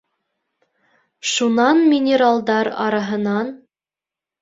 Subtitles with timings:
[1.31, 3.47] Шунан минералдар араһынан: